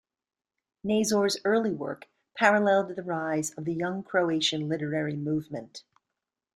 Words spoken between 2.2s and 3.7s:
paralleled the rise of